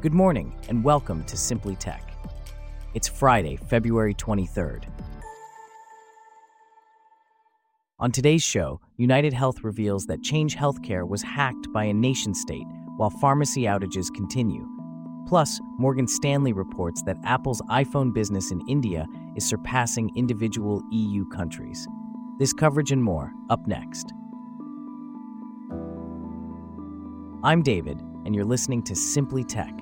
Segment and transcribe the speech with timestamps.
[0.00, 2.14] Good morning and welcome to Simply Tech.
[2.94, 4.84] It's Friday, February 23rd.
[7.98, 12.64] On today's show, UnitedHealth reveals that Change Healthcare was hacked by a nation state
[12.96, 14.66] while pharmacy outages continue.
[15.28, 21.86] Plus, Morgan Stanley reports that Apple's iPhone business in India is surpassing individual EU countries.
[22.38, 24.14] This coverage and more up next.
[27.44, 29.74] I'm David, and you're listening to Simply Tech.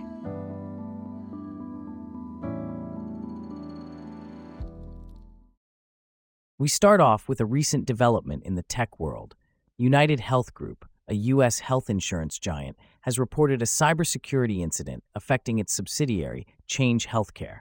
[6.61, 9.37] We start off with a recent development in the tech world.
[9.81, 11.61] UnitedHealth Group, a U.S.
[11.61, 17.61] health insurance giant, has reported a cybersecurity incident affecting its subsidiary, Change Healthcare.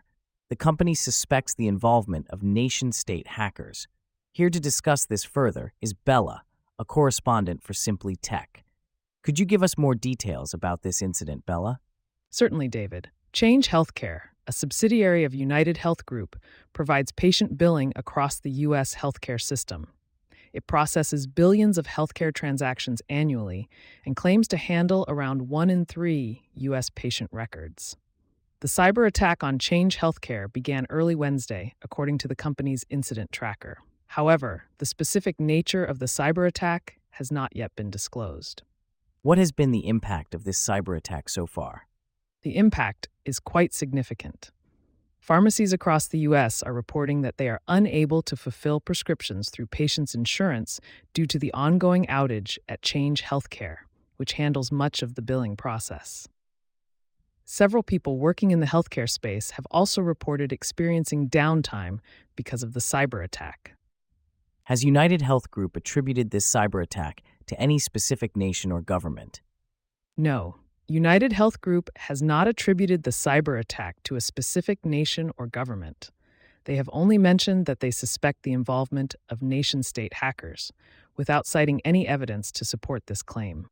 [0.49, 3.87] The company suspects the involvement of nation state hackers.
[4.31, 6.41] Here to discuss this further is Bella,
[6.79, 8.63] a correspondent for Simply Tech.
[9.21, 11.81] Could you give us more details about this incident, Bella?
[12.31, 13.11] Certainly, David.
[13.31, 16.35] Change Healthcare, a subsidiary of UnitedHealth Group,
[16.73, 18.95] provides patient billing across the U.S.
[18.95, 19.87] healthcare system.
[20.53, 23.69] It processes billions of healthcare transactions annually
[24.05, 26.89] and claims to handle around one in three U.S.
[26.89, 27.97] patient records.
[28.61, 33.77] The cyber attack on Change Healthcare began early Wednesday, according to the company's incident tracker.
[34.07, 38.63] However, the specific nature of the cyber attack has not yet been disclosed.
[39.21, 41.86] What has been the impact of this cyber attack so far?
[42.47, 44.51] The impact is quite significant.
[45.19, 46.63] Pharmacies across the U.S.
[46.63, 50.79] are reporting that they are unable to fulfill prescriptions through patients' insurance
[51.13, 53.79] due to the ongoing outage at Change Healthcare,
[54.15, 56.29] which handles much of the billing process.
[57.43, 61.99] Several people working in the healthcare space have also reported experiencing downtime
[62.37, 63.73] because of the cyber attack.
[64.63, 69.41] Has UnitedHealth Group attributed this cyber attack to any specific nation or government?
[70.15, 70.55] No,
[70.89, 76.11] UnitedHealth Group has not attributed the cyber attack to a specific nation or government.
[76.63, 80.71] They have only mentioned that they suspect the involvement of nation state hackers,
[81.17, 83.67] without citing any evidence to support this claim.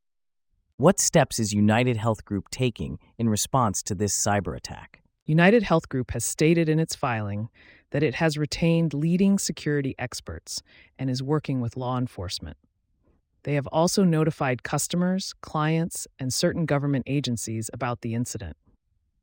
[0.75, 5.01] What steps is UnitedHealth Group taking in response to this cyber attack?
[5.29, 7.47] UnitedHealth Group has stated in its filing
[7.91, 10.61] that it has retained leading security experts
[10.99, 12.57] and is working with law enforcement.
[13.45, 18.57] They have also notified customers, clients, and certain government agencies about the incident.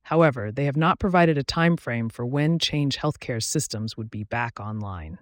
[0.03, 4.23] However, they have not provided a time frame for when Change Healthcare systems would be
[4.23, 5.19] back online.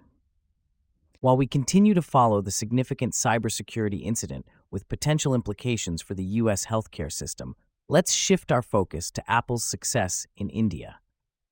[1.19, 6.67] While we continue to follow the significant cybersecurity incident with potential implications for the U.S.
[6.67, 7.55] healthcare system,
[7.89, 10.99] let's shift our focus to Apple's success in India.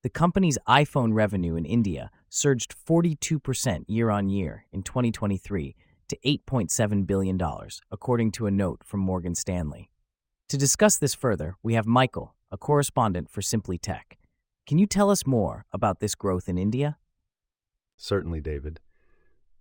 [0.03, 5.75] The company's iPhone revenue in India surged 42% year on year in 2023
[6.09, 7.39] to $8.7 billion,
[7.91, 9.89] according to a note from Morgan Stanley.
[10.49, 14.17] To discuss this further, we have Michael, a correspondent for Simply Tech.
[14.67, 16.97] Can you tell us more about this growth in India?
[17.97, 18.79] Certainly, David.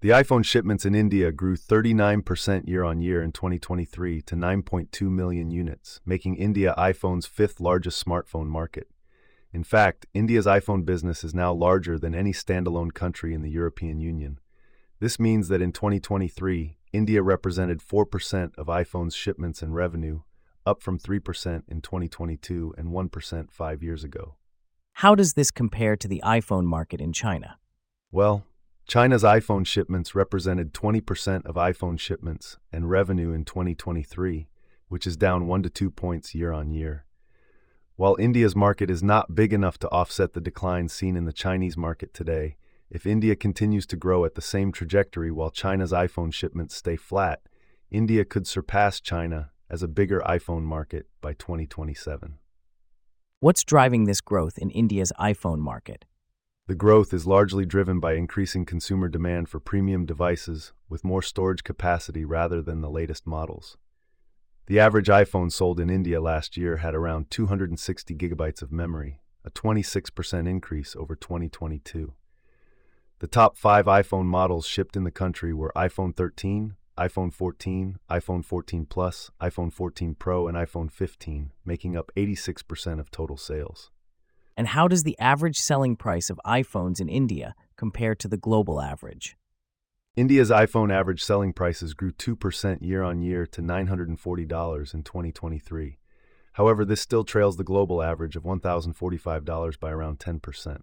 [0.00, 5.50] The iPhone shipments in India grew 39% year on year in 2023 to 9.2 million
[5.50, 8.88] units, making India iPhone's fifth largest smartphone market.
[9.52, 13.98] In fact, India's iPhone business is now larger than any standalone country in the European
[13.98, 14.38] Union.
[15.00, 20.22] This means that in 2023, India represented 4% of iPhone's shipments and revenue,
[20.66, 24.34] up from 3% in 2022 and 1% five years ago.
[24.94, 27.58] How does this compare to the iPhone market in China?
[28.10, 28.44] Well,
[28.88, 34.48] China's iPhone shipments represented 20% of iPhone shipments and revenue in 2023,
[34.88, 37.04] which is down 1 to 2 points year on year.
[37.94, 41.76] While India's market is not big enough to offset the decline seen in the Chinese
[41.76, 42.56] market today,
[42.90, 47.42] if India continues to grow at the same trajectory while China's iPhone shipments stay flat,
[47.90, 52.38] India could surpass China as a bigger iPhone market by 2027.
[53.40, 56.04] What's driving this growth in India's iPhone market?
[56.66, 61.64] The growth is largely driven by increasing consumer demand for premium devices with more storage
[61.64, 63.76] capacity rather than the latest models.
[64.66, 69.50] The average iPhone sold in India last year had around 260 gigabytes of memory, a
[69.50, 72.12] 26% increase over 2022.
[73.20, 78.44] The top five iPhone models shipped in the country were iPhone 13, iPhone 14, iPhone
[78.44, 83.90] 14 Plus, iPhone 14 Pro, and iPhone 15, making up 86% of total sales.
[84.56, 88.80] And how does the average selling price of iPhones in India compare to the global
[88.80, 89.36] average?
[90.14, 95.98] India's iPhone average selling prices grew 2% year on year to $940 in 2023.
[96.52, 100.82] However, this still trails the global average of $1,045 by around 10%.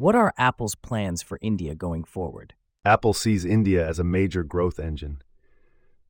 [0.00, 2.54] What are Apple's plans for India going forward?
[2.86, 5.20] Apple sees India as a major growth engine.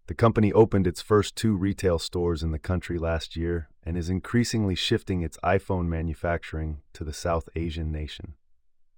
[0.07, 4.09] The company opened its first two retail stores in the country last year and is
[4.09, 8.35] increasingly shifting its iPhone manufacturing to the South Asian nation.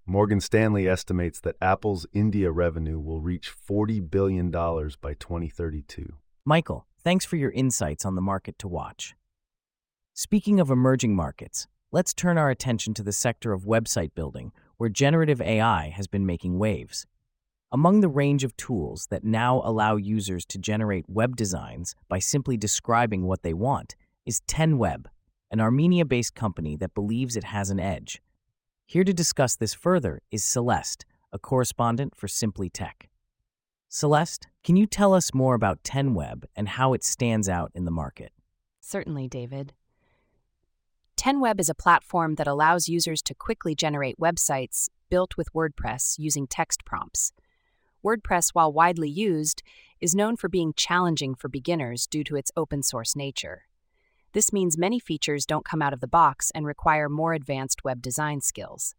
[0.04, 6.16] Morgan Stanley estimates that Apple's India revenue will reach $40 billion by 2032.
[6.44, 9.14] Michael, thanks for your insights on the market to watch.
[10.12, 14.52] Speaking of emerging markets, let's turn our attention to the sector of website building,
[14.82, 17.06] where generative AI has been making waves.
[17.70, 22.56] Among the range of tools that now allow users to generate web designs by simply
[22.56, 23.94] describing what they want
[24.26, 25.06] is 10web,
[25.52, 28.20] an Armenia based company that believes it has an edge.
[28.84, 33.08] Here to discuss this further is Celeste, a correspondent for Simply Tech.
[33.88, 37.92] Celeste, can you tell us more about 10web and how it stands out in the
[37.92, 38.32] market?
[38.80, 39.74] Certainly, David.
[41.22, 46.48] 10web is a platform that allows users to quickly generate websites built with WordPress using
[46.48, 47.30] text prompts.
[48.04, 49.62] WordPress, while widely used,
[50.00, 53.66] is known for being challenging for beginners due to its open source nature.
[54.32, 58.02] This means many features don't come out of the box and require more advanced web
[58.02, 58.96] design skills.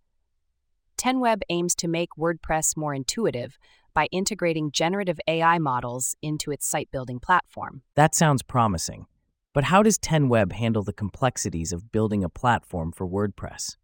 [0.98, 3.58] 10web aims to make WordPress more intuitive
[3.94, 7.82] by integrating generative AI models into its site building platform.
[7.96, 9.08] That sounds promising.
[9.54, 13.76] But how does 10web handle the complexities of building a platform for WordPress?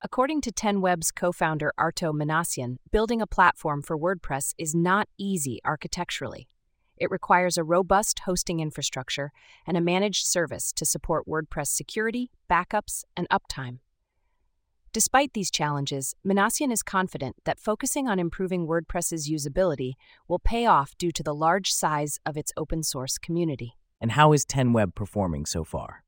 [0.00, 5.60] According to 10web's co founder Arto Minasyan, building a platform for WordPress is not easy
[5.64, 6.46] architecturally.
[6.96, 9.32] It requires a robust hosting infrastructure
[9.66, 13.78] and a managed service to support WordPress security, backups, and uptime.
[14.92, 19.94] Despite these challenges, Minasyan is confident that focusing on improving WordPress's usability
[20.28, 23.74] will pay off due to the large size of its open source community.
[24.02, 26.02] And how is 10web performing so far?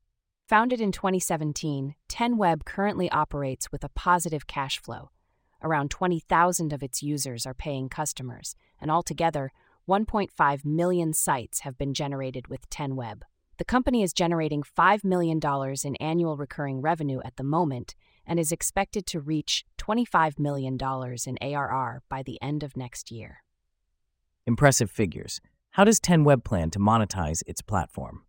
[0.49, 5.11] Founded in 2017, 10web currently operates with a positive cash flow.
[5.63, 9.53] Around 20,000 of its users are paying customers, and altogether,
[9.87, 13.21] 1.5 million sites have been generated with 10web.
[13.57, 15.39] The company is generating $5 million
[15.85, 17.95] in annual recurring revenue at the moment
[18.25, 23.37] and is expected to reach $25 million in ARR by the end of next year.
[24.45, 25.39] Impressive figures.
[25.75, 28.21] How does 10web plan to monetize its platform?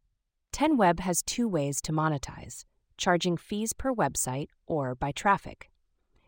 [0.52, 2.64] 10web has two ways to monetize
[2.96, 5.70] charging fees per website or by traffic.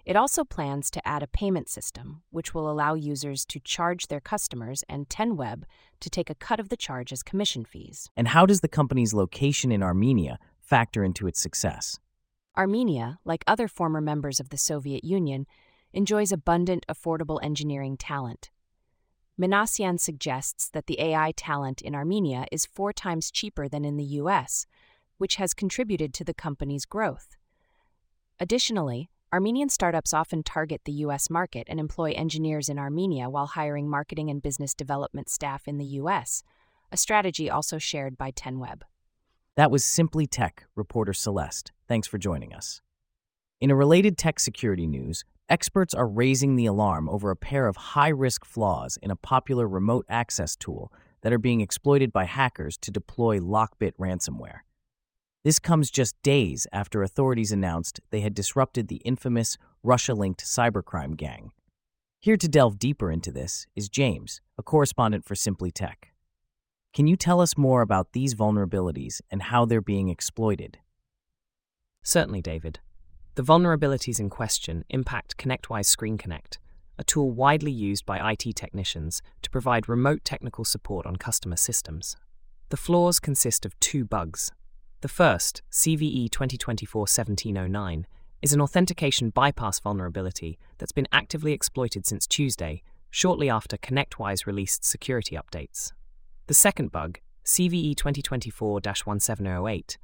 [0.05, 4.20] It also plans to add a payment system, which will allow users to charge their
[4.20, 5.65] customers and 10web
[5.99, 8.09] to take a cut of the charge as commission fees.
[8.17, 11.99] And how does the company's location in Armenia factor into its success?
[12.56, 15.49] Armenia, like other former members of the Soviet Union,
[15.93, 18.50] enjoys abundant, affordable engineering talent.
[19.38, 24.05] Minasyan suggests that the AI talent in Armenia is four times cheaper than in the
[24.05, 24.67] US,
[25.19, 27.37] which has contributed to the company's growth.
[28.40, 31.29] Additionally, Armenian startups often target the U.S.
[31.29, 35.84] market and employ engineers in Armenia while hiring marketing and business development staff in the
[35.84, 36.43] U.S.,
[36.91, 38.82] a strategy also shared by 10web.
[39.55, 41.73] That was Simply Tech reporter Celeste.
[41.87, 42.81] Thanks for joining us.
[43.61, 47.76] In a related tech security news, experts are raising the alarm over a pair of
[47.76, 50.92] high risk flaws in a popular remote access tool
[51.22, 54.60] that are being exploited by hackers to deploy Lockbit ransomware.
[55.44, 61.16] This comes just days after authorities announced they had disrupted the infamous Russia linked cybercrime
[61.16, 61.52] gang.
[62.20, 66.12] Here to delve deeper into this is James, a correspondent for Simply Tech.
[66.92, 70.78] Can you tell us more about these vulnerabilities and how they're being exploited?
[72.02, 72.81] Certainly, David.
[73.38, 76.58] The vulnerabilities in question impact ConnectWise ScreenConnect,
[76.98, 82.16] a tool widely used by IT technicians to provide remote technical support on customer systems.
[82.70, 84.50] The flaws consist of two bugs
[85.02, 88.08] the first, CVE 2024 1709,
[88.42, 94.84] is an authentication bypass vulnerability that's been actively exploited since Tuesday, shortly after ConnectWise released
[94.84, 95.92] security updates.
[96.48, 99.96] The second bug, CVE 2024 1708,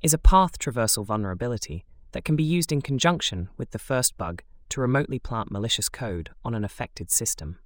[0.00, 4.42] is a path traversal vulnerability that can be used in conjunction with the first bug
[4.70, 7.58] to remotely plant malicious code on an affected system.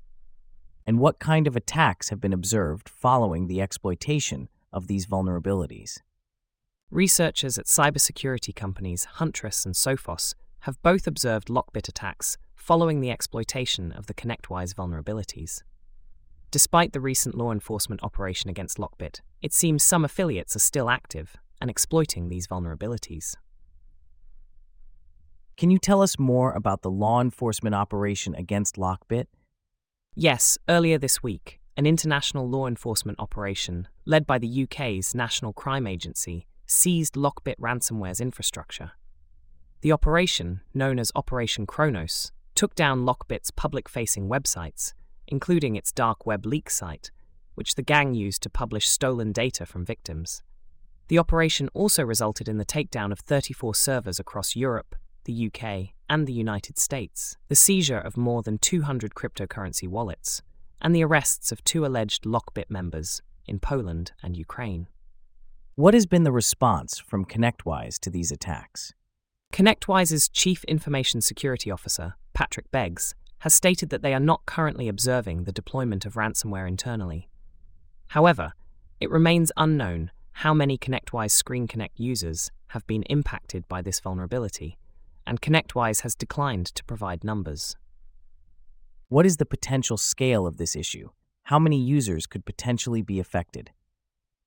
[0.86, 5.98] And what kind of attacks have been observed following the exploitation of these vulnerabilities?
[6.90, 13.92] Researchers at cybersecurity companies Huntress and Sophos have both observed Lockbit attacks following the exploitation
[13.92, 15.62] of the ConnectWise vulnerabilities.
[16.50, 21.36] Despite the recent law enforcement operation against Lockbit, it seems some affiliates are still active
[21.60, 23.34] and exploiting these vulnerabilities.
[25.56, 29.26] Can you tell us more about the law enforcement operation against Lockbit?
[30.16, 35.86] Yes, earlier this week, an international law enforcement operation led by the UK's National Crime
[35.86, 38.92] Agency seized Lockbit ransomware's infrastructure.
[39.82, 44.92] The operation, known as Operation Cronos, took down Lockbit's public facing websites,
[45.28, 47.12] including its dark web leak site,
[47.54, 50.42] which the gang used to publish stolen data from victims.
[51.06, 56.26] The operation also resulted in the takedown of 34 servers across Europe, the UK, and
[56.26, 60.42] the United States, the seizure of more than 200 cryptocurrency wallets,
[60.80, 64.88] and the arrests of two alleged Lockbit members in Poland and Ukraine.
[65.76, 68.92] What has been the response from ConnectWise to these attacks?
[69.52, 75.44] ConnectWise's Chief Information Security Officer, Patrick Beggs, has stated that they are not currently observing
[75.44, 77.28] the deployment of ransomware internally.
[78.08, 78.52] However,
[79.00, 84.78] it remains unknown how many ConnectWise ScreenConnect users have been impacted by this vulnerability,
[85.26, 87.76] and ConnectWise has declined to provide numbers.
[89.08, 91.10] What is the potential scale of this issue?
[91.44, 93.70] How many users could potentially be affected?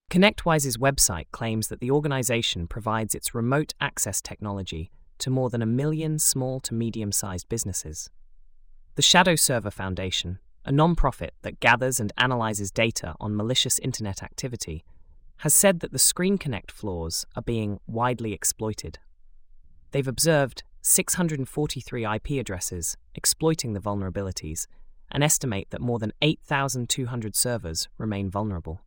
[0.09, 5.65] ConnectWise's website claims that the organization provides its remote access technology to more than a
[5.65, 8.09] million small to medium sized businesses.
[8.95, 14.83] The Shadowserver Foundation, a non-profit that gathers and analyzes data on malicious internet activity,
[15.37, 18.99] has said that the ScreenConnect flaws are being widely exploited.
[19.91, 24.67] They've observed 643 IP addresses exploiting the vulnerabilities
[25.11, 28.81] and estimate that more than 8,200 servers remain vulnerable.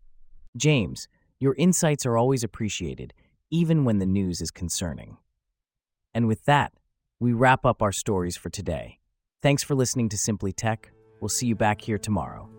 [0.57, 3.13] James, your insights are always appreciated,
[3.51, 5.17] even when the news is concerning.
[6.13, 6.73] And with that,
[7.19, 8.99] we wrap up our stories for today.
[9.43, 10.91] Thanks for listening to Simply Tech.
[11.21, 12.51] We'll see you back here tomorrow.